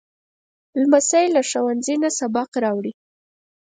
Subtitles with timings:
[0.81, 2.93] لمسی له ښوونځي نه سبق راوړي.